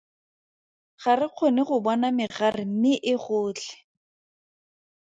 [1.01, 3.75] Ga re kgone go bona megare mme e gotlhe.